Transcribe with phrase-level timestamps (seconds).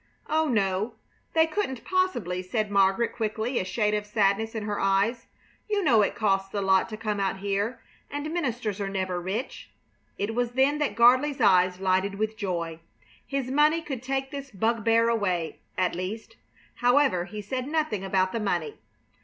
[0.27, 0.95] "Oh no,
[1.35, 5.27] they couldn't possibly," said Margaret, quickly, a shade of sadness in her eyes.
[5.69, 9.69] "You know it costs a lot to come out here, and ministers are never rich."
[10.17, 12.79] It was then that Gardley's eyes lighted with joy.
[13.27, 16.35] His money could take this bugbear away, at least.
[16.77, 18.79] However, he said nothing about the money.